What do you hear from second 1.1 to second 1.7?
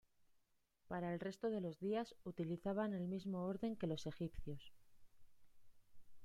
el resto de